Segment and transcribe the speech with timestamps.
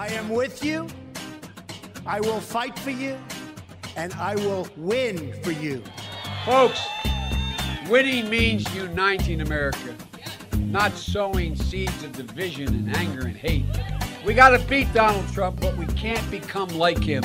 [0.00, 0.86] I am with you.
[2.06, 3.18] I will fight for you.
[3.96, 5.84] And I will win for you.
[6.46, 6.80] Folks,
[7.86, 9.94] winning means uniting America,
[10.56, 13.66] not sowing seeds of division and anger and hate.
[14.24, 17.22] We got to beat Donald Trump, but we can't become like him.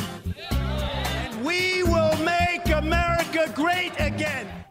[0.51, 4.64] And we will make America great again.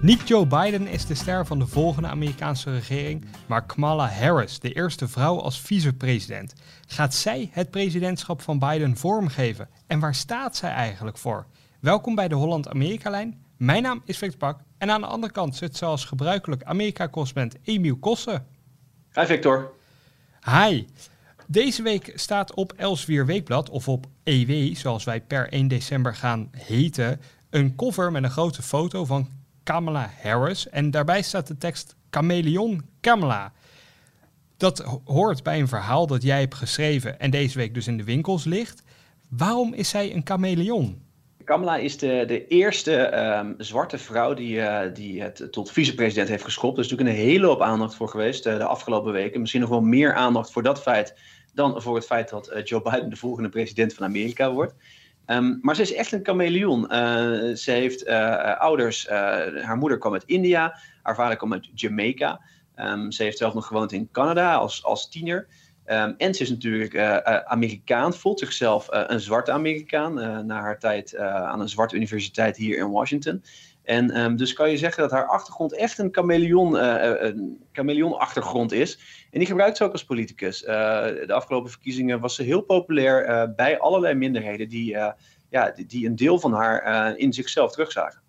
[0.00, 4.72] Niet Joe Biden is de ster van de volgende Amerikaanse regering, maar Kamala Harris, de
[4.72, 6.54] eerste vrouw als vicepresident.
[6.86, 9.68] Gaat zij het presidentschap van Biden vormgeven?
[9.86, 11.46] En waar staat zij eigenlijk voor?
[11.80, 13.42] Welkom bij de Holland-Amerika-lijn.
[13.56, 17.96] Mijn naam is Victor Pak en aan de andere kant zit zoals gebruikelijk Amerika-correspondent Emiel
[17.96, 18.46] Kossen.
[19.12, 19.72] Hi Victor.
[20.44, 20.86] Hi.
[21.46, 26.50] Deze week staat op Elswier Weekblad, of op EW, zoals wij per 1 december gaan
[26.56, 29.37] heten, een cover met een grote foto van
[29.68, 30.68] Kamala Harris.
[30.68, 33.52] En daarbij staat de tekst Chameleon Kamala.
[34.56, 38.04] Dat hoort bij een verhaal dat jij hebt geschreven en deze week dus in de
[38.04, 38.82] winkels ligt.
[39.30, 41.02] Waarom is zij een chameleon?
[41.44, 46.44] Kamala is de, de eerste ehm, zwarte vrouw die, uh, die het tot vicepresident heeft
[46.44, 46.78] geschopt.
[46.78, 49.40] Er is natuurlijk een hele hoop aandacht voor geweest uh, de afgelopen weken.
[49.40, 51.14] Misschien nog wel meer aandacht voor dat feit
[51.54, 54.74] dan voor het feit dat uh, Joe Biden de volgende president van Amerika wordt.
[55.30, 56.86] Um, maar ze is echt een chameleon.
[57.56, 58.06] ze heeft
[58.58, 62.40] ouders, haar moeder kwam uit India, haar vader kwam uit Jamaica.
[62.76, 65.48] Um, ze heeft zelf nog gewoond in Canada als, als tiener.
[65.86, 66.96] Um, en ze is natuurlijk
[67.44, 72.90] Amerikaan, voelt zichzelf een zwarte Amerikaan na haar tijd aan een zwarte universiteit hier in
[72.90, 73.42] Washington.
[73.88, 78.98] En um, dus kan je zeggen dat haar achtergrond echt een chameleon, een chameleon-achtergrond is.
[79.30, 80.60] En die gebruikt ze ook als politicus.
[80.60, 84.96] de afgelopen verkiezingen was ze heel populair bij allerlei minderheden die,
[85.50, 88.20] ja, die, die, een deel van haar in zichzelf terugzagen.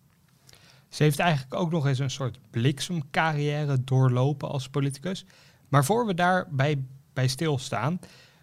[0.90, 5.26] Ze heeft eigenlijk ook nog eens een soort bliksemcarrière doorlopen als politicus.
[5.70, 8.00] Maar voor we daarbij bij stilstaan,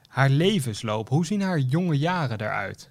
[0.08, 2.90] haar levensloop, hoe zien haar jonge jaren eruit?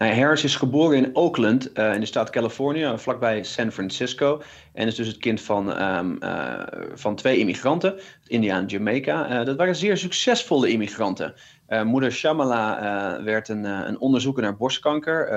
[0.00, 4.42] Nou, Harris is geboren in Oakland uh, in de staat Californië, vlakbij San Francisco.
[4.72, 6.62] En is dus het kind van, um, uh,
[6.94, 9.44] van twee immigranten, India en Jamaica.
[9.44, 11.34] Dat waren zeer succesvolle immigranten.
[11.84, 15.28] moeder Shamala werd een, een, onderzoeker naar borstkanker.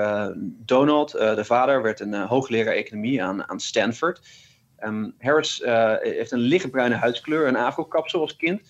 [0.56, 4.20] Donald, de vader, werd een hoogleraar economie aan, aan Stanford.
[4.80, 5.62] Um, Harris
[6.00, 8.60] heeft een lichtbruine huidskleur, een afro-kapsel als kind.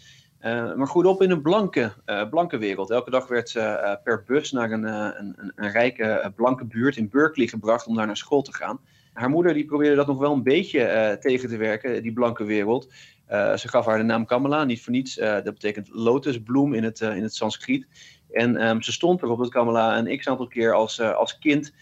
[0.44, 2.90] Uh, maar goed op in een blanke, uh, blanke wereld.
[2.90, 7.08] Elke dag werd ze uh, per bus naar een, een, een, rijke blanke buurt in
[7.08, 8.80] Berkeley gebracht om daar naar school te gaan.
[9.12, 12.92] Haar moeder die probeerde dat nog wel een beetje tegen te werken, die blanke wereld.
[13.28, 15.14] ze gaf haar de naam Kamala, niet voor niets.
[15.14, 17.86] dat betekent lotusbloem in het, in het Sanskriet.
[18.30, 21.72] En um, ze stond erop dat Kamala een x-aantal keer als, als kind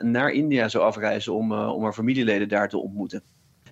[0.00, 3.22] naar India zou afreizen om, om haar familieleden daar te ontmoeten.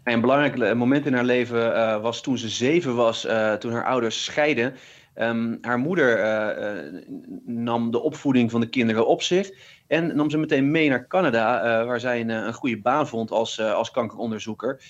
[0.04, 3.84] Een belangrijk moment in haar leven uh, was toen ze zeven was, uh, toen haar
[3.84, 4.74] ouders scheiden.
[5.16, 7.02] Um, haar moeder uh,
[7.44, 9.50] nam de opvoeding van de kinderen op zich
[9.86, 13.60] en nam ze meteen mee naar Canada, waar zij een, een, goede baan vond als,
[13.60, 14.82] als kankeronderzoeker.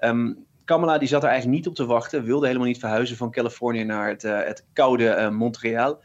[0.00, 3.30] Um, Kamala die zat er eigenlijk niet op te wachten, wilde helemaal niet verhuizen van
[3.30, 6.02] Californië naar het, het koude Montreal.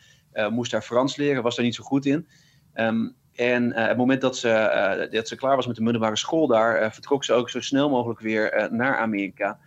[0.49, 2.27] moest daar Frans leren, was daar niet zo goed in.
[2.75, 6.17] Um, en uh, het moment dat ze, uh, dat ze klaar was met de middelbare
[6.17, 9.59] school daar, uh, vertrok ze ook zo snel mogelijk weer naar Amerika.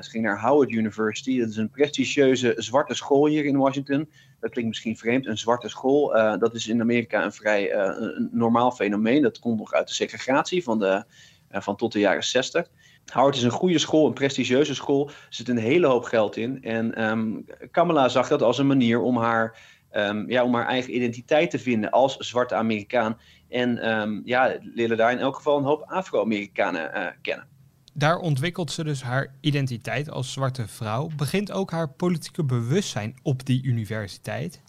[0.00, 1.38] ze ging naar Howard University.
[1.38, 4.10] Dat is een prestigieuze zwarte school hier in Washington.
[4.40, 6.08] Dat klinkt misschien vreemd, een zwarte school.
[6.38, 9.22] dat is in Amerika een vrij een normaal fenomeen.
[9.22, 11.04] Dat komt nog uit de segregatie van, de,
[11.50, 12.68] van tot de jaren 60.
[13.12, 15.08] Howard is een goede school, een prestigieuze school.
[15.08, 16.62] Er zit een hele hoop geld in.
[16.62, 19.58] En um, Kamala zag dat als een manier om haar
[19.96, 23.18] Um, ja, om haar eigen identiteit te vinden als zwarte Amerikaan.
[23.48, 27.46] En um, ja, leren daar in elk geval een hoop Afro-Amerikanen uh, kennen.
[27.92, 31.10] Daar ontwikkelt ze dus haar identiteit als zwarte vrouw.
[31.16, 34.60] Begint ook haar politieke bewustzijn op die universiteit?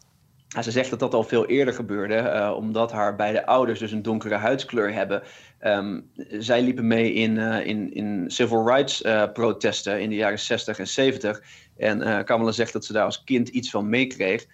[0.61, 4.01] Ze zegt dat dat al veel eerder gebeurde, uh, omdat haar beide ouders dus een
[4.01, 5.23] donkere huidskleur hebben.
[5.61, 9.01] Um, zij liepen mee in, uh, in, in civil rights
[9.33, 11.41] protesten in de jaren 60 en 70.
[11.77, 14.45] En Kamala zegt dat ze daar als kind iets van meekreeg.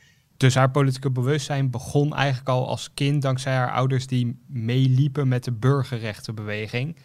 [0.44, 5.44] Dus haar politieke bewustzijn begon eigenlijk al als kind dankzij haar ouders die meeliepen met
[5.44, 6.96] de burgerrechtenbeweging.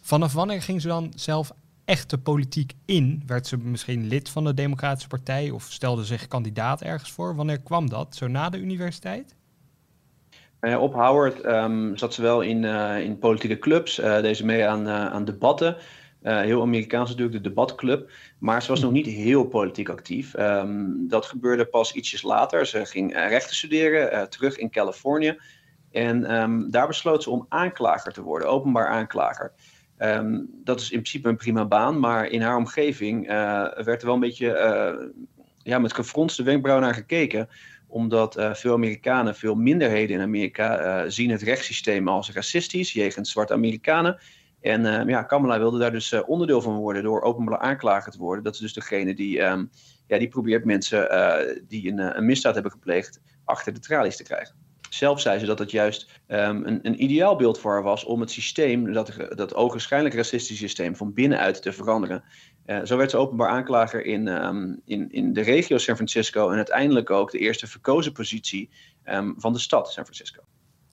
[0.00, 1.52] Vanaf wanneer ging ze dan zelf
[1.84, 3.22] echt de politiek in?
[3.26, 7.34] Werd ze misschien lid van de Democratische Partij of stelde zich kandidaat ergens voor?
[7.34, 8.14] Wanneer kwam dat?
[8.14, 9.34] Zo na de universiteit?
[10.60, 14.44] Uh, op Howard um, zat ze wel in, uh, in politieke clubs, uh, deed ze
[14.44, 15.76] mee aan, aan debatten.
[16.22, 18.10] Uh, heel Amerikaans natuurlijk, de debatclub.
[18.38, 20.38] Maar ze was nog niet heel politiek actief.
[20.38, 22.66] Um, dat gebeurde pas ietsjes later.
[22.66, 25.38] Ze ging rechten studeren, uh, terug in Californië.
[25.90, 29.52] En um, daar besloot ze om aanklager te worden, openbaar aanklager.
[29.98, 33.26] Um, dat is in principe een prima baan, maar in haar omgeving
[33.84, 35.12] werd er wel een beetje
[35.62, 37.48] ja, met gefronste wenkbrauwen naar gekeken
[37.86, 44.18] omdat veel Amerikanen, veel minderheden in Amerika, zien het rechtssysteem als racistisch jegens zwarte Amerikanen.
[44.62, 48.44] En uh, ja, Kamala wilde daar dus onderdeel van worden door openbaar aanklager te worden.
[48.44, 49.70] Dat is dus degene die, um,
[50.06, 51.08] ja, die probeert mensen
[51.68, 54.54] die een, een, misdaad hebben gepleegd achter de tralies te krijgen.
[54.90, 58.20] Zelf zei ze dat het juist um, een, een ideaal beeld voor haar was om
[58.20, 62.24] het systeem, dat, dat ogenschijnlijk racistische systeem, van binnenuit te veranderen.
[62.84, 64.28] Zo werd ze openbaar aanklager in,
[64.84, 68.70] in, in de regio San Francisco en uiteindelijk ook de eerste verkozen positie
[69.36, 70.42] van de stad San Francisco.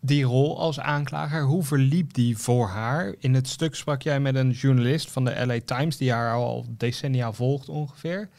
[0.01, 3.15] Die rol als aanklager, hoe verliep die voor haar?
[3.19, 6.65] In het stuk sprak jij met een journalist van de LA Times die haar al
[6.69, 8.29] decennia volgt ongeveer.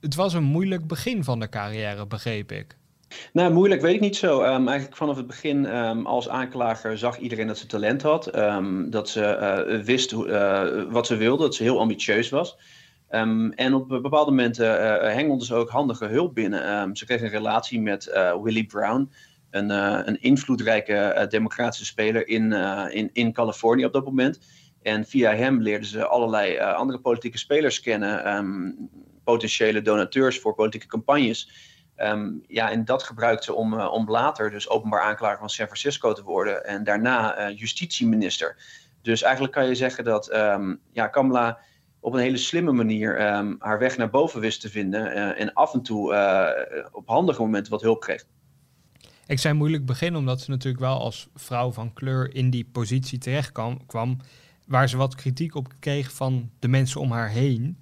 [0.00, 2.76] Het was een moeilijk begin van de carrière, begreep ik.
[3.32, 4.42] Nou, moeilijk weet ik niet zo.
[4.42, 8.36] Um, eigenlijk vanaf het begin um, als aanklager zag iedereen dat ze talent had.
[8.36, 12.56] Um, dat ze uh, wist uh, wat ze wilde, dat ze heel ambitieus was.
[13.08, 16.96] en op bepaalde momenten uh, hengelde ze ook handige hulp binnen.
[16.96, 18.10] ze kreeg een relatie met
[18.42, 19.10] Willie Brown,
[19.56, 19.70] een,
[20.08, 22.52] een invloedrijke democratische speler in,
[22.92, 24.40] in, in Californië op dat moment.
[24.82, 28.90] En via hem leerden ze allerlei andere politieke spelers kennen,
[29.24, 31.50] potentiële donateurs voor politieke campagnes.
[31.96, 36.12] Um, ja, en dat gebruikt ze om, om later dus openbaar aanklager van San Francisco
[36.12, 38.56] te worden en daarna uh, justitieminister.
[39.02, 41.58] Dus eigenlijk kan je zeggen dat um, ja, Kamala
[42.00, 43.20] op een hele slimme manier
[43.58, 46.02] haar weg naar boven wist te vinden en af en toe
[46.92, 48.24] op handige momenten wat hulp kreeg.
[49.26, 53.18] Ik zei moeilijk begin omdat ze natuurlijk wel als vrouw van kleur in die positie
[53.18, 53.52] terecht
[53.86, 54.20] kwam,
[54.66, 57.78] waar ze wat kritiek op kreeg van de mensen om haar heen.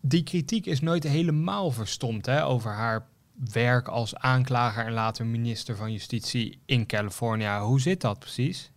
[0.00, 3.06] Die kritiek is nooit helemaal verstomd hè, over haar
[3.52, 7.58] werk als aanklager en later minister van Justitie in Californië.
[7.60, 8.72] Hoe zit dat precies?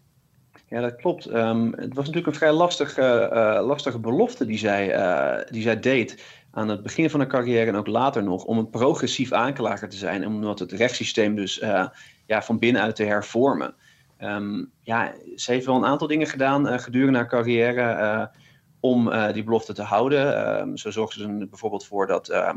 [0.70, 1.34] Ja, dat klopt.
[1.34, 5.80] Um, het was natuurlijk een vrij lastige, uh, lastige belofte die zij, uh, die zij
[5.80, 6.24] deed
[6.58, 9.98] aan het begin van haar carrière en ook later nog, om een progressief aanklager te
[9.98, 11.88] zijn, omdat het rechtssysteem dus uh,
[12.26, 13.76] ja, van binnenuit te hervormen.
[14.20, 18.32] Um, ja, ze heeft wel een aantal dingen gedaan gedurende haar carrière
[18.80, 20.60] om die belofte te houden.
[20.60, 22.54] Um, zo zorgde ze er bijvoorbeeld voor dat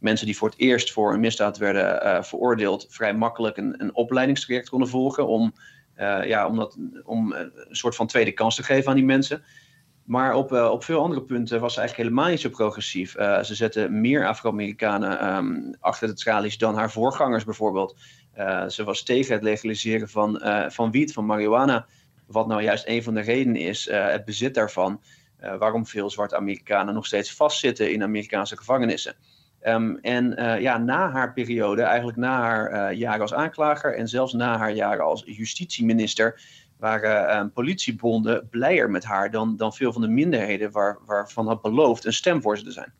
[0.00, 4.68] mensen die voor het eerst voor een misdaad werden veroordeeld, vrij makkelijk een, een opleidingstraject
[4.68, 5.26] konden volgen.
[5.26, 5.52] Om,
[6.24, 9.42] ja, om, dat, om een soort van tweede kans te geven aan die mensen.
[10.06, 13.10] Maar op, uh, op veel andere punten was ze eigenlijk helemaal niet zo progressief.
[13.42, 17.96] ze zetten meer Afro-Amerikanen um, achter de tralies dan haar voorgangers bijvoorbeeld.
[18.68, 21.86] ze was tegen het legaliseren van, van wiet, van marihuana.
[22.26, 25.00] Wat nou juist een van de redenen is, het bezit daarvan.
[25.58, 29.14] waarom veel zwarte Amerikanen nog steeds vastzitten in Amerikaanse gevangenissen.
[29.62, 34.56] Um, en ja, na haar periode, eigenlijk na haar jaren als aanklager en zelfs na
[34.58, 36.40] haar jaren als justitieminister,
[36.78, 41.62] waren uh, politiebonden blijer met haar dan, dan veel van de minderheden waar, waarvan had
[41.62, 42.92] beloofd een stem voor ze te zijn.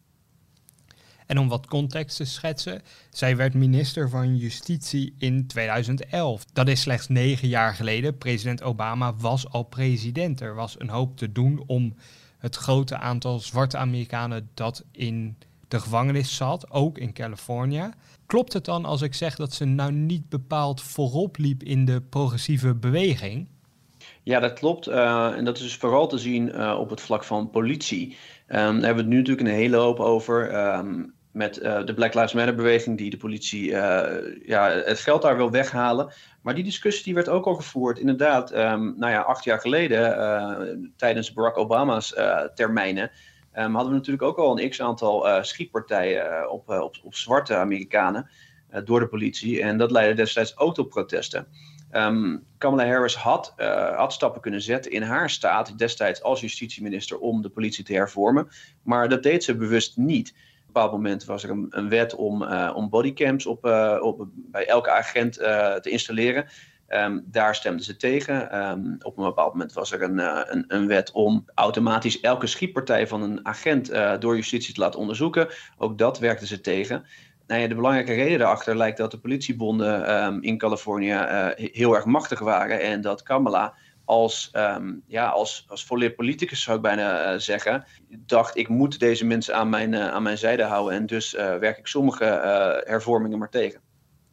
[1.27, 6.45] En om wat context te schetsen, zij werd minister van Justitie in 2011.
[6.53, 8.19] Dat is slechts negen jaar geleden.
[8.19, 10.41] President Obama was al president.
[10.41, 11.95] Er was een hoop te doen om
[12.39, 15.37] het grote aantal zwarte Amerikanen dat in
[15.69, 17.91] de gevangenis zat, ook in Californië.
[18.27, 22.01] Klopt het dan als ik zeg dat ze nou niet bepaald voorop liep in de
[22.01, 23.49] progressieve beweging?
[24.27, 24.89] Ja, dat klopt.
[24.89, 28.07] Uh, en dat is dus vooral te zien uh, op het vlak van politie.
[28.07, 30.55] Um, daar hebben we het nu natuurlijk een hele hoop over.
[30.75, 33.71] Um, met uh, de Black Lives Matter beweging die de politie
[34.47, 36.13] ja, het geld daar wil weghalen.
[36.43, 40.93] Maar die discussie die werd ook al gevoerd, inderdaad, um, nou ja, acht jaar geleden,
[40.97, 42.15] tijdens Barack Obama's
[42.55, 43.11] termijnen.
[43.53, 48.31] Hadden we natuurlijk ook al een x-aantal schietpartijen op, op, op, zwarte Amerikanen
[48.85, 49.63] door de politie.
[49.63, 51.47] En dat leidde destijds ook tot protesten.
[51.97, 53.55] Um, Kamala Harris had,
[53.97, 58.49] had stappen kunnen zetten in haar staat, destijds als justitieminister, om de politie te hervormen.
[58.83, 60.29] Maar dat deed ze bewust niet.
[60.29, 62.43] Op een bepaald moment was er een, een wet om,
[62.75, 63.65] om bodycams op,
[64.01, 66.47] op, bij elke agent te installeren.
[66.89, 68.59] Um, daar stemden ze tegen.
[68.71, 73.23] Um, op een bepaald moment was er een, een, wet om automatisch elke schietpartij van
[73.23, 75.49] een agent door justitie te laten onderzoeken.
[75.79, 77.05] Ook dat werkten ze tegen.
[77.47, 81.95] Nou ja, de belangrijke reden daarachter lijkt dat de politiebonden um, in Californië uh, heel
[81.95, 82.81] erg machtig waren.
[82.81, 83.75] En dat Kamala
[84.05, 84.51] als,
[85.07, 89.69] ja, als, als volledig politicus, zou ik bijna zeggen, dacht: ik moet deze mensen aan
[89.69, 90.99] mijn, aan mijn zijde houden.
[90.99, 92.25] En dus werk ik sommige
[92.85, 93.81] hervormingen maar tegen.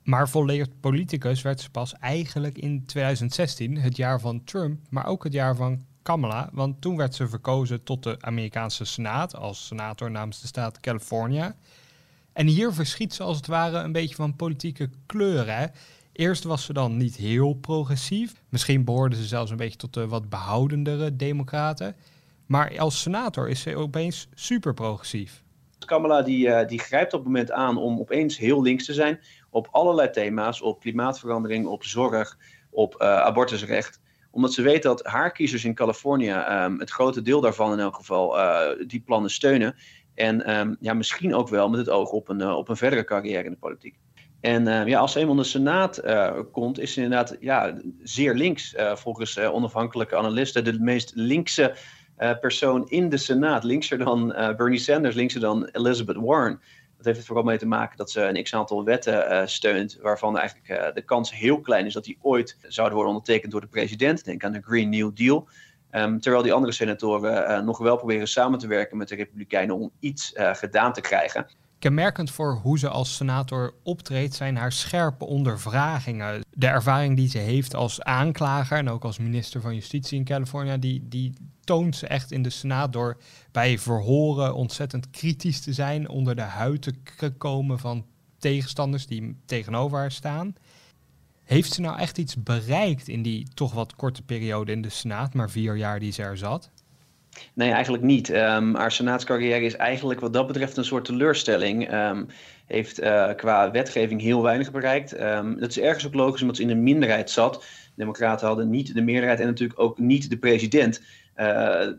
[0.03, 5.23] Maar volleerd politicus werd ze pas eigenlijk in 2016, het jaar van Trump, maar ook
[5.23, 6.49] het jaar van Kamala.
[6.51, 11.53] Want toen werd ze verkozen tot de Amerikaanse Senaat als senator namens de staat Californië.
[12.33, 15.71] En hier verschiet ze als het ware een beetje van politieke kleuren.
[16.11, 18.33] Eerst was ze dan niet heel progressief.
[18.49, 21.95] Misschien behoorde ze zelfs een beetje tot de wat behoudendere democraten.
[22.45, 25.43] Maar als senator is ze opeens super progressief.
[25.85, 29.67] Kamala die, die grijpt op het moment aan om opeens heel links te zijn op
[29.71, 32.37] allerlei thema's, op klimaatverandering, op zorg,
[32.69, 37.71] op abortusrecht omdat ze weet dat haar kiezers in Californië, um, het grote deel daarvan
[37.71, 38.35] in elk geval,
[38.87, 39.75] die plannen steunen.
[40.15, 43.43] En um, ja, misschien ook wel met het oog op een, op een verdere carrière
[43.43, 43.95] in de politiek.
[44.41, 47.81] En uh, ja, als ze eenmaal in de Senaat uh, komt, is ze inderdaad ja,
[48.03, 48.73] zeer links.
[48.73, 51.75] Uh, volgens onafhankelijke analisten de meest linkse
[52.41, 53.63] persoon in de Senaat.
[53.63, 54.27] Linkser dan
[54.57, 56.61] Bernie Sanders, linkser dan Elizabeth Warren.
[56.97, 60.95] Dat heeft er vooral mee te maken dat ze een x-aantal wetten steunt, waarvan eigenlijk
[60.95, 64.25] de kans heel klein is dat die ooit zouden worden ondertekend door de president.
[64.25, 65.47] Denk aan de Green New Deal.
[65.95, 69.91] Um, terwijl die andere senatoren nog wel proberen samen te werken met de Republikeinen om
[69.99, 71.45] iets gedaan te krijgen.
[71.79, 76.43] Kenmerkend voor hoe ze als senator optreedt zijn haar scherpe ondervragingen.
[76.49, 80.79] De ervaring die ze heeft als aanklager en ook als minister van Justitie in Californië,
[80.79, 81.33] die, die
[81.63, 83.17] toont ze echt in de Senaat door
[83.51, 88.05] bij verhoren ontzettend kritisch te zijn, onder de huid te komen van
[88.37, 90.55] tegenstanders die tegenover haar staan.
[91.43, 95.33] Heeft ze nou echt iets bereikt in die toch wat korte periode in de Senaat,
[95.33, 96.69] maar vier jaar die ze er zat?
[97.53, 98.29] Nee, eigenlijk niet.
[98.29, 101.93] Um, haar senaatscarrière is eigenlijk wat dat betreft een soort teleurstelling.
[101.93, 102.27] Um,
[102.65, 105.21] heeft uh, qua wetgeving heel weinig bereikt.
[105.21, 107.53] Um, dat is ergens ook logisch omdat ze in de minderheid zat.
[107.53, 111.01] De Democraten hadden niet de meerderheid en natuurlijk ook niet de president.
[111.37, 111.45] Uh,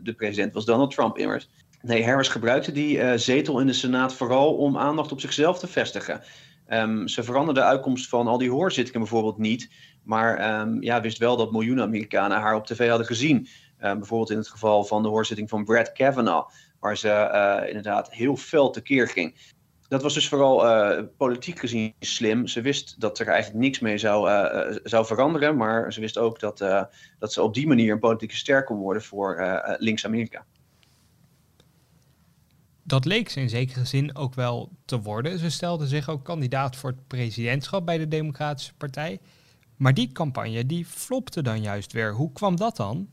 [0.03, 1.49] de president was Donald Trump immers.
[1.81, 5.67] Nee, Harris gebruikte die uh, zetel in de Senaat vooral om aandacht op zichzelf te
[5.67, 6.21] vestigen.
[6.69, 9.69] Um, ze veranderde de uitkomst van al die hoorzittingen bijvoorbeeld niet.
[10.03, 13.47] Maar um, ja, wist wel dat miljoenen Amerikanen haar op tv hadden gezien.
[13.79, 18.11] Uh, bijvoorbeeld in het geval van de hoorzitting van Brad Kavanaugh, waar ze uh, inderdaad
[18.11, 19.53] heel fel tekeer ging.
[19.87, 22.47] Dat was dus vooral uh, politiek gezien slim.
[22.47, 24.29] Ze wist dat er eigenlijk niks mee zou,
[24.83, 26.57] zou veranderen, maar ze wist ook dat,
[27.19, 30.45] dat ze op die manier een politieke ster kon worden voor links-Amerika.
[32.87, 35.39] Dat leek ze in zekere zin ook wel te worden.
[35.39, 39.19] Ze stelde zich ook kandidaat voor het presidentschap bij de Democratische Partij.
[39.77, 42.13] Maar die campagne die flopte dan juist weer.
[42.13, 43.07] Hoe kwam dat dan?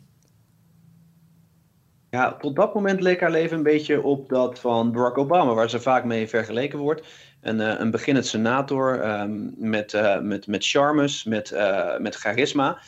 [2.11, 5.71] Ja, tot dat moment leek haar leven een beetje op dat van Barack Obama, waar
[5.71, 7.07] ze vaak mee vergeleken wordt.
[7.41, 12.79] Een, uh, een beginnend senator um, met, uh, met, met charmes, met, uh, met charisma,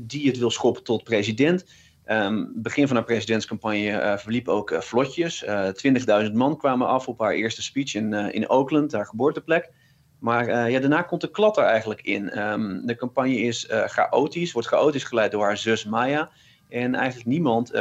[0.00, 1.64] die het wil schoppen tot president.
[2.06, 5.44] Um, begin van haar presidentscampagne verliep ook vlotjes.
[5.44, 9.70] 20.000 man kwamen af op haar eerste speech in, in Oakland, haar geboorteplek.
[10.18, 12.38] Maar ja, daarna komt de klad er eigenlijk in.
[12.38, 16.30] Um, de campagne is chaotisch, wordt chaotisch geleid door haar zus Maya.
[16.68, 17.72] En eigenlijk niemand,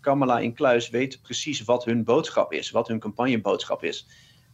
[0.00, 4.06] Kamala in Kluis, weet precies wat hun boodschap is, wat hun campagneboodschap is.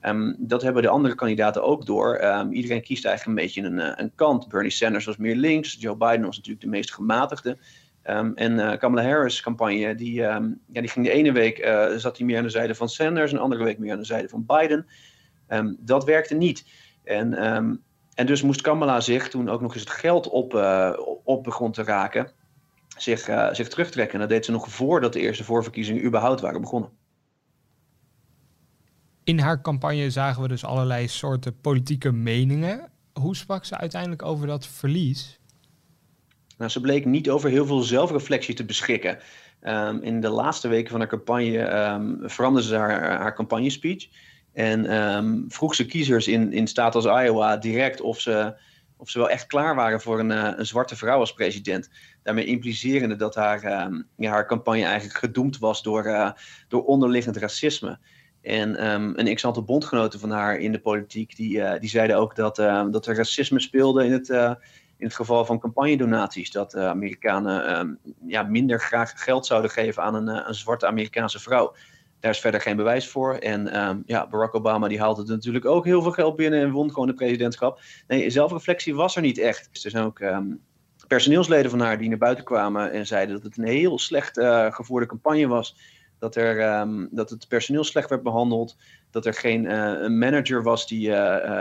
[0.06, 2.20] Um, dat hebben de andere kandidaten ook door.
[2.50, 4.48] Iedereen kiest eigenlijk een beetje een, eh, een, kant.
[4.48, 7.58] Bernie Sanders was meer links, Joe Biden was natuurlijk de meest gematigde.
[8.04, 12.16] Um, en uh, Kamala Harris' campagne, die, ja, die ging de ene week uh, zat
[12.16, 14.28] hij meer aan de zijde van Sanders, en de andere week meer aan de zijde
[14.28, 14.86] van Biden.
[15.78, 16.64] dat werkte niet.
[17.04, 17.34] En,
[18.14, 20.54] en dus moest Kamala zich, toen ook nog eens het geld op,
[21.24, 22.30] op begon te raken,
[22.96, 23.20] zich,
[23.52, 24.14] zich terugtrekken.
[24.14, 26.90] En dat deed ze nog voordat de eerste voorverkiezingen überhaupt waren begonnen.
[29.24, 32.90] In haar campagne zagen we dus allerlei soorten politieke meningen.
[33.12, 35.40] Hoe sprak ze uiteindelijk over dat verlies?
[36.58, 39.18] Nou, ze bleek niet over heel veel zelfreflectie te beschikken.
[39.62, 44.08] Um, in de laatste weken van haar campagne um, veranderde ze haar, haar campagnespeech.
[44.52, 48.54] En um, vroeg ze kiezers in, in staten als Iowa direct of ze
[48.96, 51.90] of ze wel echt klaar waren voor een, uh, een zwarte vrouw als president.
[52.22, 56.30] Daarmee implicerende dat haar, haar campagne eigenlijk gedoemd was door, uh,
[56.68, 57.98] door onderliggend racisme.
[58.42, 58.84] En
[59.20, 62.56] een x-aantal bondgenoten van haar in de politiek, die, die zeiden ook dat,
[62.90, 64.58] dat er racisme speelde in het,
[65.02, 66.50] in het geval van campagnedonaties.
[66.50, 71.74] Dat Amerikanen um, ja, minder graag geld zouden geven aan een, een zwarte Amerikaanse vrouw.
[72.20, 73.34] Daar is verder geen bewijs voor.
[73.34, 76.92] En um, ja, Barack Obama die haalde natuurlijk ook heel veel geld binnen en won
[76.92, 77.80] gewoon de presidentschap.
[78.06, 79.84] Nee, zelfreflectie was er niet echt.
[79.84, 80.60] Er zijn ook um,
[81.06, 84.72] personeelsleden van haar die naar buiten kwamen en zeiden dat het een heel slecht uh,
[84.72, 85.76] gevoerde campagne was.
[86.18, 88.76] Dat, er, dat het personeel slecht werd behandeld.
[89.10, 89.70] Dat er geen
[90.04, 91.14] een manager was die,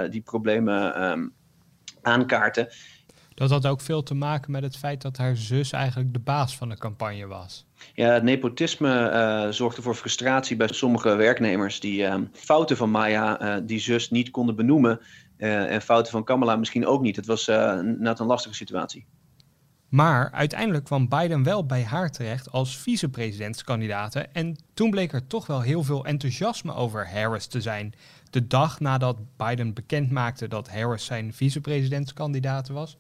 [0.10, 1.33] die problemen
[2.01, 2.67] aankaarten.
[3.41, 6.57] Dat had ook veel te maken met het feit dat haar zus eigenlijk de baas
[6.57, 7.65] van de campagne was.
[7.93, 13.41] Ja, het nepotisme uh, zorgde voor frustratie bij sommige werknemers die uh, fouten van Maya,
[13.41, 15.00] uh, die zus, niet konden benoemen.
[15.38, 17.15] en fouten van Kamala misschien ook niet.
[17.15, 17.45] Het was
[17.98, 19.05] net een lastige situatie.
[19.89, 24.15] Maar uiteindelijk kwam Biden wel bij haar terecht als vicepresidentskandidaat.
[24.15, 27.93] En toen bleek er toch wel heel veel enthousiasme over Harris te zijn.
[28.29, 32.98] De dag nadat Biden bekend maakte dat Harris zijn vicepresidentskandidaat was,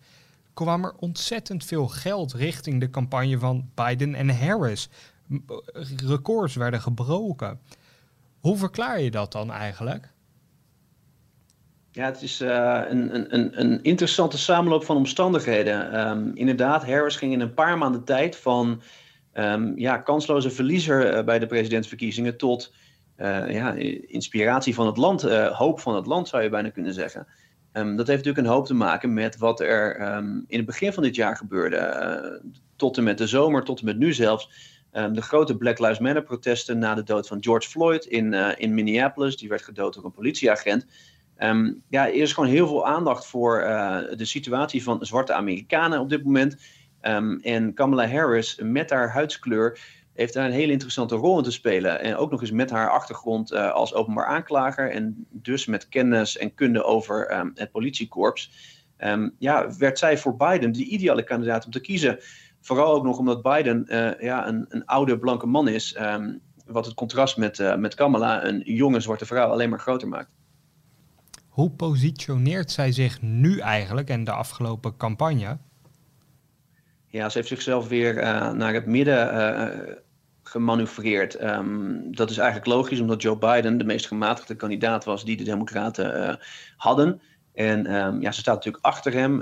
[0.53, 4.89] kwam er ontzettend veel geld richting de campagne van Biden en Harris.
[6.05, 7.59] Records werden gebroken.
[8.39, 10.13] Hoe verklaar je dat dan eigenlijk?
[11.91, 16.07] Ja, het is uh, een, een, een interessante samenloop van omstandigheden.
[16.09, 18.81] Um, inderdaad, Harris ging in een paar maanden tijd van
[19.33, 22.73] um, ja, kansloze verliezer uh, bij de presidentsverkiezingen tot
[23.47, 23.73] ja,
[24.07, 27.27] inspiratie van het land, hoop van het land zou je bijna kunnen zeggen.
[27.73, 29.99] Um, dat heeft natuurlijk een hoop te maken met wat er
[30.47, 32.41] in het begin van dit jaar gebeurde.
[32.75, 34.49] tot en met de zomer, tot en met nu zelfs.
[34.91, 39.37] de grote Black Lives Matter protesten na de dood van George Floyd in, in Minneapolis.
[39.37, 40.85] Die werd gedood door een politieagent.
[41.89, 46.09] Ja, er is gewoon heel veel aandacht voor uh, de situatie van zwarte Amerikanen op
[46.09, 46.57] dit moment.
[47.41, 49.79] En Kamala Harris, met haar huidskleur,
[50.21, 52.01] heeft daar een hele interessante rol in te spelen.
[52.01, 54.91] En ook nog eens met haar achtergrond uh, als openbaar aanklager.
[54.91, 58.51] En dus met kennis en kunde over um, het politiekorps.
[59.39, 62.19] ja, werd zij voor Biden de ideale kandidaat om te kiezen.
[62.61, 65.97] Vooral ook nog omdat Biden uh, ja, een, een oude blanke man is.
[66.65, 70.33] wat het contrast met, met Kamala, een jonge zwarte vrouw, alleen maar groter maakt.
[71.47, 75.57] Hoe positioneert zij zich nu eigenlijk en de afgelopen campagne?
[77.11, 79.33] Ja, ze heeft zichzelf weer uh, naar het midden
[80.51, 81.41] gemanoeuvreerd.
[81.41, 85.43] Um, dat is eigenlijk logisch, omdat Joe Biden de meest gematigde kandidaat was die de
[85.43, 86.33] Democraten uh,
[86.77, 87.21] hadden.
[87.53, 89.41] En um, ja, ze staat natuurlijk achter hem.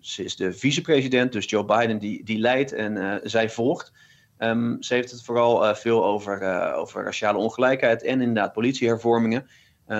[0.00, 3.92] ze is de vicepresident, dus Joe Biden die, die leidt en zij volgt.
[4.38, 6.42] Um, ze heeft het vooral veel over,
[6.74, 9.46] over raciale ongelijkheid en inderdaad politiehervormingen.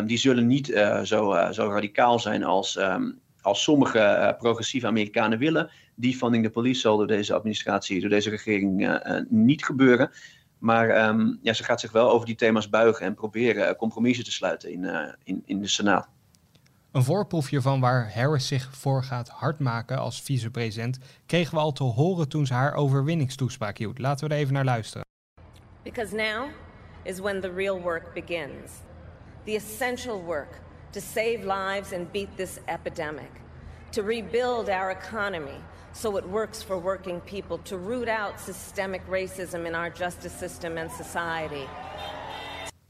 [0.04, 0.66] Die zullen niet
[1.02, 2.78] zo, zo radicaal zijn als,
[3.40, 5.70] als sommige progressieve Amerikanen willen.
[5.96, 10.10] Defunding the police zal door deze administratie, door deze regering niet gebeuren.
[10.58, 14.32] Maar um, ja, ze gaat zich wel over die thema's buigen en proberen compromissen te
[14.32, 16.08] sluiten in, in, in de Senaat.
[16.92, 21.82] Een voorproefje van waar Harris zich voor gaat hardmaken als vicepresident kregen we al te
[21.82, 23.98] horen toen ze haar overwinningstoespraak hield.
[23.98, 25.06] Laten we er even naar luisteren.
[25.82, 26.48] Because now
[27.02, 28.70] is when the real work begins.
[29.46, 30.60] the essential work
[30.92, 33.30] to save lives and beat this epidemic,
[33.96, 35.60] to rebuild our economy
[35.92, 40.76] so it works for working people, to root out systemic racism in our justice system
[40.76, 41.64] and society.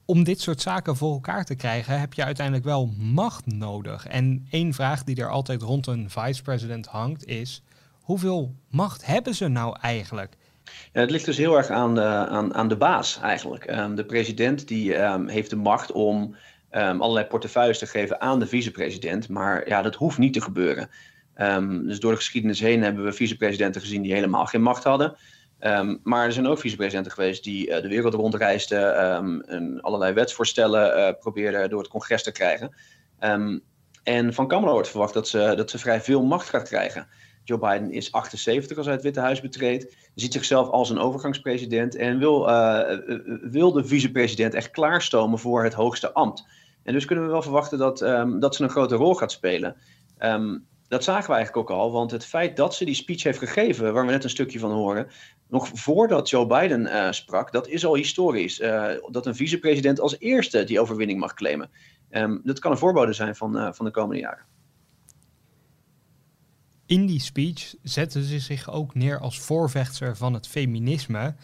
[0.04, 4.06] Om dit soort zaken voor elkaar te krijgen heb je uiteindelijk wel macht nodig.
[4.06, 7.62] En één vraag die er altijd rond een vice-president hangt is:
[8.00, 10.36] hoeveel macht hebben ze nou eigenlijk?
[10.92, 13.70] Ja, het ligt dus heel erg aan de, aan, aan de baas eigenlijk.
[13.70, 16.34] Um, de president die um, heeft de macht om
[16.70, 19.28] um, allerlei portefeuilles te geven aan de vicepresident.
[19.28, 20.90] Maar ja, dat hoeft niet te gebeuren.
[21.86, 25.16] dus door de geschiedenis heen hebben we vicepresidenten gezien die helemaal geen macht hadden.
[26.02, 28.96] maar er zijn ook vicepresidenten geweest die uh, de wereld rondreisden
[29.46, 32.74] en allerlei wetsvoorstellen uh, probeerden door het congres te krijgen.
[34.02, 37.08] en van Kamala wordt verwacht dat ze, dat ze vrij veel macht gaat krijgen.
[37.46, 39.96] Joe Biden is 78 als hij het Witte Huis betreedt.
[40.14, 42.98] Ziet zichzelf als een overgangspresident en wil, uh,
[43.42, 46.46] wil de vicepresident echt klaarstomen voor het hoogste ambt.
[46.82, 49.76] En dus kunnen we wel verwachten dat, um, dat ze een grote rol gaat spelen.
[50.18, 53.38] Um, dat zagen we eigenlijk ook al, want het feit dat ze die speech heeft
[53.38, 55.08] gegeven, waar we net een stukje van horen,
[55.48, 58.56] nog voordat Joe Biden uh, sprak, dat is al historisch.
[59.10, 61.70] Dat een vicepresident als eerste die overwinning mag claimen.
[62.10, 64.55] Um, dat kan een voorbode zijn van, van de komende jaren.
[66.86, 71.34] In die speech zetten ze zich ook neer als voorvechter van het feminisme.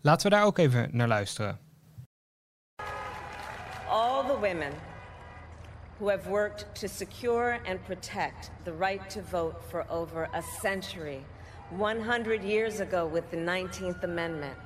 [0.00, 1.58] Laten we daar ook even naar luisteren.
[3.88, 4.72] All the women
[5.98, 11.24] who have worked to secure and protect the right to vote for over a century,
[11.76, 14.56] 100 years ago with the 19th Amendment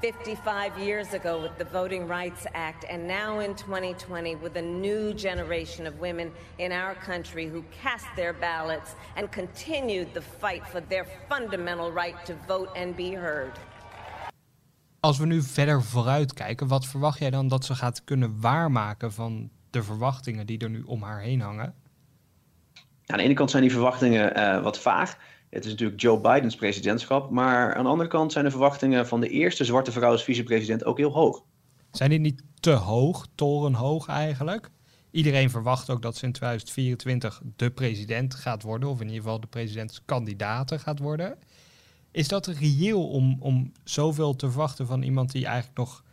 [0.00, 5.12] 55 years ago with the Voting Rights Act, and now in 2020 with a new
[5.12, 10.80] generation of women in our country who cast their ballots and continued the fight for
[10.88, 13.52] their fundamental right to vote and be heard.
[15.00, 19.12] Als we nu verder vooruit kijken, wat verwacht jij dan dat ze gaat kunnen waarmaken
[19.12, 21.74] van de verwachtingen die er nu om haar heen hangen?
[23.06, 25.16] Aan de ene kant zijn die verwachtingen uh, wat vaag.
[25.50, 27.30] Het is natuurlijk Joe Bidens presidentschap.
[27.30, 30.84] Maar aan de andere kant zijn de verwachtingen van de eerste zwarte vrouw als vicepresident
[30.84, 31.42] ook heel hoog.
[31.90, 34.70] Zijn die niet te hoog, torenhoog eigenlijk?
[35.10, 39.40] Iedereen verwacht ook dat ze in 2024 de president gaat worden, of in ieder geval
[39.40, 41.38] de presidentskandidaat gaat worden.
[42.10, 46.04] Is dat reëel om, om zoveel te verwachten van iemand die eigenlijk nog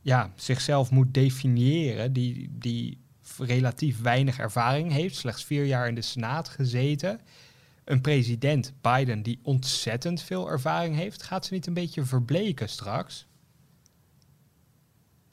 [0.00, 2.98] ja, zichzelf moet definiëren, die, die
[3.38, 7.20] relatief weinig ervaring heeft, slechts vier jaar in de Senaat gezeten?
[7.84, 13.26] Een president, Biden, die ontzettend veel ervaring heeft, gaat ze niet een beetje verbleken straks?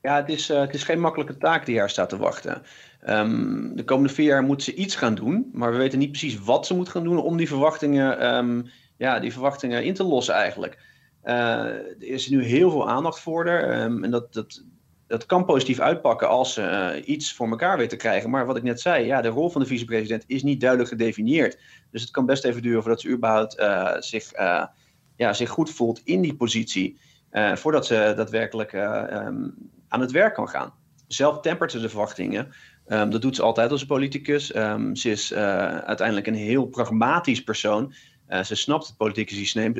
[0.01, 2.61] Ja, het is, uh, het is geen makkelijke taak die haar staat te wachten.
[3.07, 6.39] Um, de komende vier jaar moet ze iets gaan doen, maar we weten niet precies
[6.39, 10.33] wat ze moet gaan doen om die verwachtingen, um, ja, die verwachtingen in te lossen
[10.33, 10.77] eigenlijk.
[11.23, 14.63] Uh, er is nu heel veel aandacht voor haar um, en dat, dat
[15.09, 18.29] dat kan positief uitpakken als ze iets voor elkaar weten te krijgen.
[18.29, 21.59] Maar wat ik net zei, ja, de rol van de vicepresident is niet duidelijk gedefinieerd.
[21.91, 23.53] Dus het kan best even duren voordat ze überhaupt
[24.05, 24.31] zich,
[25.15, 26.99] ja, zich goed voelt in die positie.
[27.53, 29.47] voordat ze daadwerkelijk ehm,
[29.87, 30.73] aan het werk kan gaan.
[31.07, 32.51] Zelf tempert ze de verwachtingen.
[32.85, 34.55] Ehm, dat doet ze altijd als politicus.
[34.55, 37.93] Um, ze is uiteindelijk een heel pragmatisch persoon.
[38.43, 39.73] ze snapt het politieke systeem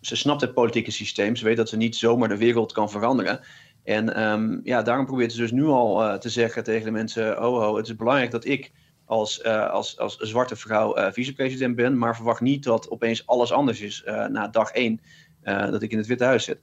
[0.00, 1.36] ze snapt het politieke systeem.
[1.36, 3.40] Ze weet dat ze niet zomaar de wereld kan veranderen.
[3.88, 7.44] En ehm, ja, daarom probeert ze dus nu al uh, te zeggen tegen de mensen:
[7.44, 8.72] oh, oh, het is belangrijk dat ik
[9.04, 13.52] als, uh, als, als zwarte vrouw uh, vicepresident ben, maar verwacht niet dat opeens alles
[13.52, 15.00] anders is na dag één
[15.42, 16.58] dat ik in het Witte Huis zit.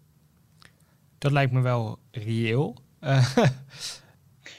[1.17, 2.75] Dat lijkt me wel reëel.
[2.99, 3.13] en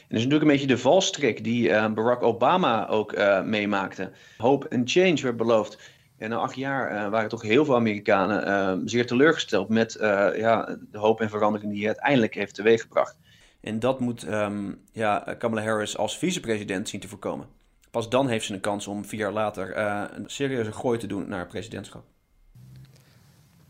[0.09, 4.13] dat is natuurlijk een beetje de valstrik die Barack Obama ook meemaakte.
[4.37, 5.79] Hope and change werd beloofd.
[6.19, 10.29] En na acht jaar uh, waren toch heel veel Amerikanen uh, zeer teleurgesteld met uh,
[10.37, 13.17] ja, de hoop en verandering die hij uiteindelijk heeft teweeggebracht.
[13.61, 17.47] En dat moet um, ja, Kamala Harris als vicepresident zien te voorkomen.
[17.91, 19.77] Pas dan heeft ze een kans om vier jaar later
[20.17, 22.05] een serieuze gooi te doen naar het presidentschap.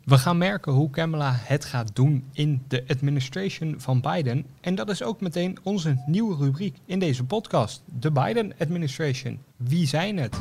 [0.04, 4.46] We gaan merken hoe Kamala het gaat doen in de administration van Biden.
[4.61, 9.42] En dat is ook meteen onze nieuwe rubriek in deze podcast: de Biden administration.
[9.56, 10.37] Wie zijn het?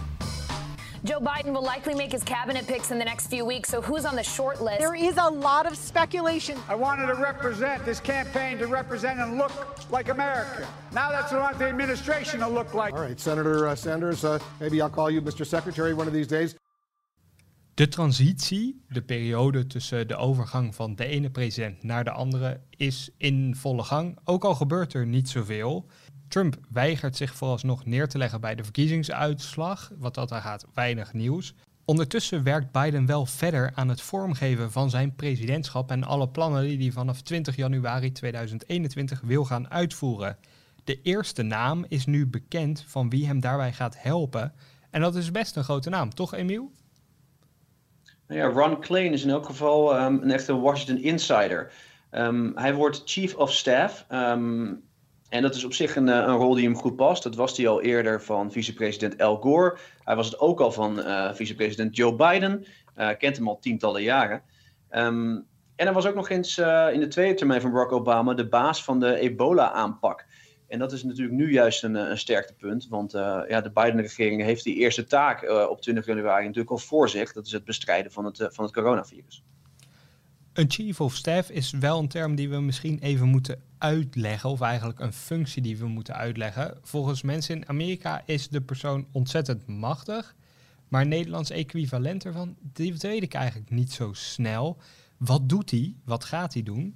[1.05, 3.69] Joe Biden will likely make his cabinet picks in the next few weeks.
[3.69, 4.79] So who's on the short list?
[4.79, 6.57] There is a lot of speculation.
[6.67, 9.51] I wanted to represent this campaign to represent and look
[9.91, 10.67] like America.
[10.93, 12.93] Now that's what I want the administration to look like.
[12.93, 15.45] All right, Senator uh, Sanders, uh, maybe I'll call you Mr.
[15.45, 16.55] Secretary one of these days.
[17.75, 23.09] De transitie, de periode tussen de overgang van de ene president naar de andere, is
[23.17, 24.17] in volle gang.
[24.23, 25.85] Ook al gebeurt er niet zoveel.
[26.27, 29.91] Trump weigert zich vooralsnog neer te leggen bij de verkiezingsuitslag.
[29.97, 31.53] Wat dat er gaat, weinig nieuws.
[31.85, 36.77] Ondertussen werkt Biden wel verder aan het vormgeven van zijn presidentschap en alle plannen die
[36.77, 40.37] hij vanaf 20 januari 2021 wil gaan uitvoeren.
[40.83, 44.53] De eerste naam is nu bekend van wie hem daarbij gaat helpen.
[44.89, 46.71] En dat is best een grote naam, toch Emiel?
[48.27, 51.71] Nou ja, Ron Klain is in elk geval um, een echte Washington insider.
[52.11, 54.05] Um, hij wordt chief of staff.
[54.11, 54.83] Um,
[55.35, 57.23] en dat is op zich een, eh, een rol die hem goed past.
[57.23, 59.77] Dat was hij al eerder van vicepresident Al Gore.
[60.03, 62.65] Hij was het ook al van uh, vicepresident Joe Biden.
[62.97, 64.41] Uh, kent hem al tientallen jaren.
[64.91, 65.45] Um,
[65.75, 66.57] en hij was ook nog eens
[66.93, 70.25] in de tweede termijn van Barack Obama de baas van de ebola-aanpak.
[70.67, 72.87] En dat is natuurlijk nu juist een, een sterktepunt.
[72.89, 73.11] Want
[73.47, 77.33] ja, de Biden-regering heeft die eerste taak op 20 januari natuurlijk al voor zich.
[77.33, 79.43] Dat is het bestrijden van het, van het coronavirus.
[80.55, 84.61] Een chief of staff is wel een term die we misschien even moeten uitleggen, of
[84.61, 86.77] eigenlijk een functie die we moeten uitleggen.
[86.81, 90.35] Volgens mensen in Amerika is de persoon ontzettend machtig,
[90.87, 94.77] maar Nederlands equivalent ervan, die weet ik eigenlijk niet zo snel.
[95.17, 95.95] Wat doet hij?
[96.05, 96.95] Wat gaat hij doen?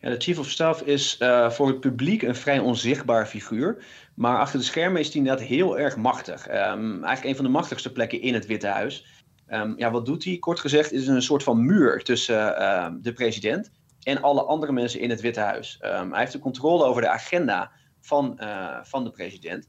[0.00, 3.84] Ja, de chief of staff is uh, voor het publiek een vrij onzichtbaar figuur.
[4.14, 6.48] Maar achter de schermen is hij inderdaad heel erg machtig.
[6.48, 9.04] Um, eigenlijk een van de machtigste plekken in het Witte Huis.
[9.48, 10.38] Um, ja, wat doet hij?
[10.38, 13.70] Kort gezegd is een soort van muur tussen uh, de president
[14.02, 15.80] en alle andere mensen in het Witte Huis.
[15.82, 19.68] Um, hij heeft de controle over de agenda van, uh, van de president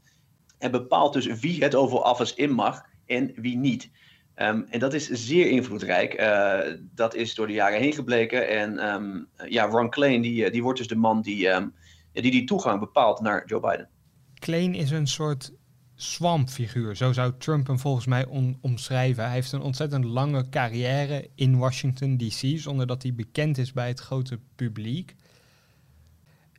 [0.58, 3.90] en bepaalt dus wie het Oval Office in mag en wie niet.
[4.34, 6.20] En dat is zeer invloedrijk.
[6.20, 6.60] Uh,
[6.94, 8.48] dat is door de jaren heen gebleken.
[8.48, 11.48] En ja, Ron Klain die, die wordt dus de man die,
[12.12, 13.88] die die toegang bepaalt naar Joe Biden.
[14.34, 15.52] Klain is een soort
[15.96, 16.96] swampfiguur.
[16.96, 18.26] Zo zou Trump hem volgens mij
[18.60, 19.24] omschrijven.
[19.24, 23.88] Hij heeft een ontzettend lange carrière in Washington DC, zonder dat hij bekend is bij
[23.88, 25.14] het grote publiek.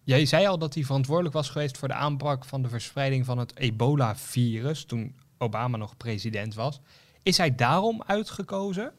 [0.04, 3.38] Jij zei al dat hij verantwoordelijk was geweest voor de aanpak van de verspreiding van
[3.38, 6.82] het ebola-virus toen Obama nog president was.
[7.23, 8.93] Is hij daarom uitgekozen?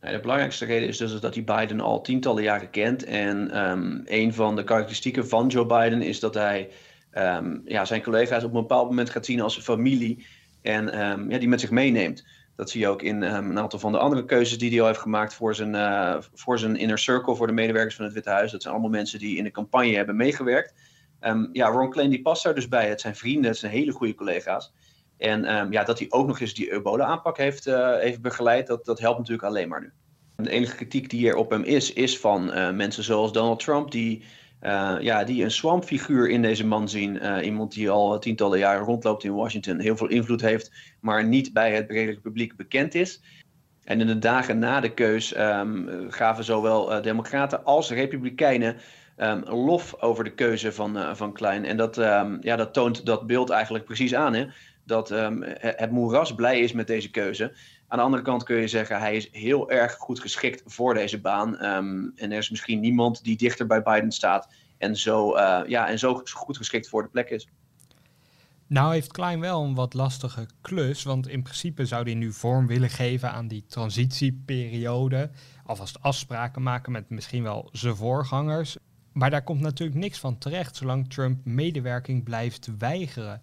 [0.00, 3.04] de belangrijkste reden is dus dat hij Biden al tientallen jaren kent.
[3.04, 6.70] En um, een van de karakteristieken van Joe Biden is dat hij
[7.18, 10.26] um, ja, zijn collega's op een bepaald moment gaat zien als familie.
[10.62, 12.24] En um, ja, die met zich meeneemt.
[12.56, 14.86] Dat zie je ook in um, een aantal van de andere keuzes die hij al
[14.86, 18.30] heeft gemaakt voor zijn, uh, voor zijn inner circle, voor de medewerkers van het Witte
[18.30, 18.50] Huis.
[18.50, 20.74] Dat zijn allemaal mensen die in de campagne hebben meegewerkt.
[21.52, 22.88] ja, Ron Klein die past daar dus bij.
[22.88, 24.72] Het zijn vrienden, het zijn hele goede collega's.
[25.18, 28.98] En ja, dat hij ook nog eens die ebola-aanpak heeft, uh, heeft begeleid, dat, dat
[28.98, 29.92] helpt natuurlijk alleen maar nu.
[30.36, 33.90] De enige kritiek die er op hem is, is van uh, mensen zoals Donald Trump,
[33.90, 34.24] die
[34.62, 37.16] uh, ja, die een swampfiguur in deze man zien.
[37.16, 41.52] Uh, iemand die al tientallen jaren rondloopt in Washington, heel veel invloed heeft, maar niet
[41.52, 43.22] bij het bredere publiek bekend is.
[43.84, 48.76] En in de dagen na de keus um, gaven zowel uh, Democraten als Republikeinen
[49.16, 51.64] um, lof over de keuze van, van Klein.
[51.64, 54.34] En dat, um, ja, dat toont dat beeld eigenlijk precies aan.
[54.34, 54.46] Hè?
[54.84, 55.08] Dat
[55.58, 57.52] het moeras blij is met deze keuze.
[57.88, 61.20] Aan de andere kant kun je zeggen, hij is heel erg goed geschikt voor deze
[61.20, 61.58] baan.
[61.58, 65.88] Ehm, en er is misschien niemand die dichter bij Biden staat en zo, uh, ja,
[65.88, 67.48] en zo goed geschikt voor de plek is.
[68.66, 72.66] Nou heeft Klein wel een wat lastige klus, want in principe zou hij nu vorm
[72.66, 75.30] willen geven aan die transitieperiode.
[75.64, 78.76] Alvast afspraken maken met misschien wel zijn voorgangers.
[79.12, 83.42] Maar daar komt natuurlijk niks van terecht zolang Trump medewerking blijft weigeren.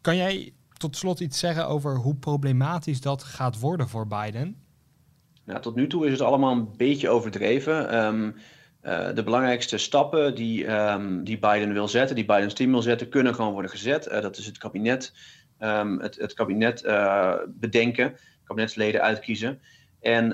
[0.00, 4.62] Kan jij tot slot iets zeggen over hoe problematisch dat gaat worden voor Biden?
[5.44, 8.04] Nou, tot nu toe is het allemaal een beetje overdreven.
[8.04, 8.34] Um,
[8.82, 13.08] uh, de belangrijkste stappen die, um, die Biden wil zetten, die Biden's team wil zetten,
[13.08, 14.06] kunnen gewoon worden gezet.
[14.06, 15.12] Uh, dat is het kabinet,
[15.60, 19.60] um, het, het kabinet uh, bedenken, kabinetsleden uitkiezen
[20.00, 20.28] en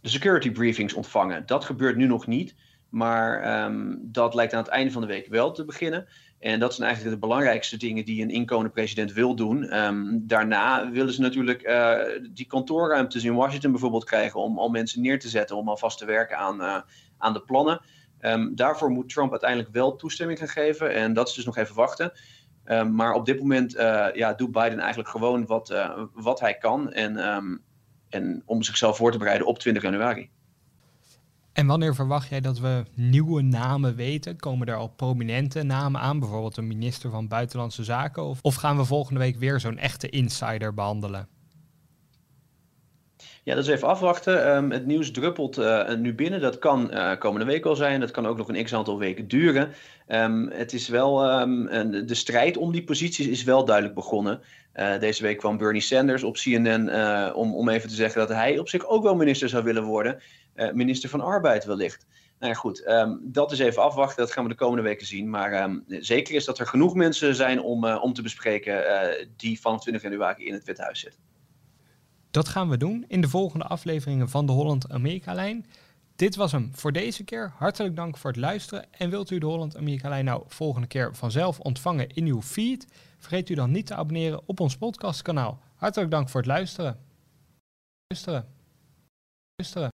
[0.00, 1.46] de security briefings ontvangen.
[1.46, 2.54] Dat gebeurt nu nog niet,
[2.88, 6.06] maar dat lijkt aan het einde van de week wel te beginnen.
[6.42, 9.84] En dat zijn eigenlijk de belangrijkste dingen die een inkomende president wil doen.
[9.84, 11.98] Um, daarna willen ze natuurlijk uh,
[12.32, 16.04] die kantoorruimtes in Washington bijvoorbeeld krijgen om al mensen neer te zetten, om alvast te
[16.04, 16.80] werken aan, uh,
[17.18, 17.80] aan de plannen.
[18.20, 20.94] Um, daarvoor moet Trump uiteindelijk wel toestemming gaan geven.
[20.94, 22.12] En dat is dus nog even wachten.
[22.64, 25.74] Um, maar op dit moment uh, ja, doet Biden eigenlijk gewoon wat,
[26.12, 26.92] wat hij kan.
[26.92, 27.16] En,
[28.08, 30.30] en om zichzelf voor te bereiden op 20 januari.
[31.52, 34.36] En wanneer verwacht jij dat we nieuwe namen weten?
[34.36, 38.22] Komen er al prominente namen aan, bijvoorbeeld een minister van Buitenlandse Zaken?
[38.24, 41.28] Of, of gaan we volgende week weer zo'n echte insider behandelen?
[43.44, 44.56] Ja, dat is even afwachten.
[44.56, 46.40] Um, het nieuws druppelt uh, nu binnen.
[46.40, 48.00] Dat kan uh, komende week al zijn.
[48.00, 49.72] Dat kan ook nog een x aantal weken duren.
[50.08, 54.40] Um, het is wel, een, de strijd om die posities is wel duidelijk begonnen.
[54.74, 56.94] Uh, deze week kwam Bernie Sanders op CNN
[57.34, 60.22] om, om even te zeggen dat hij op zich ook wel minister zou willen worden.
[60.72, 62.06] minister van Arbeid wellicht.
[62.38, 62.84] Nou ja, goed,
[63.22, 64.24] dat is even afwachten.
[64.24, 65.30] Dat gaan we de komende weken zien.
[65.30, 68.84] Maar zeker is dat er genoeg mensen zijn om, om te bespreken
[69.36, 71.31] die vanaf 20 januari in het Witte Huis zitten.
[72.32, 75.66] Dat gaan we doen in de volgende afleveringen van de Holland-Amerika-lijn.
[76.16, 77.52] Dit was hem voor deze keer.
[77.56, 78.92] Hartelijk dank voor het luisteren.
[78.92, 82.86] En wilt u de Holland-Amerika-lijn nou volgende keer vanzelf ontvangen in uw feed?
[83.18, 85.60] Vergeet u dan niet te abonneren op ons podcastkanaal.
[85.74, 86.98] Hartelijk dank voor het luisteren.
[88.06, 88.48] Luisteren.
[89.56, 89.90] Luisteren.